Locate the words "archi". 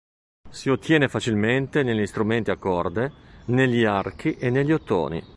3.83-4.35